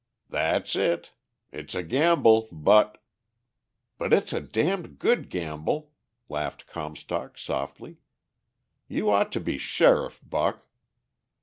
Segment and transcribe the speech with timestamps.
[0.31, 1.11] "That's it.
[1.51, 3.03] It's a gamble, but...."
[3.99, 5.91] "But it's a damned good gamble,"
[6.27, 7.97] laughed Comstock softly.
[8.87, 10.65] "You ought to be sheriff, Buck."